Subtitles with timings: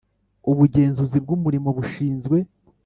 [0.51, 2.37] Ubugenzuzi bw umurimo bushinzwe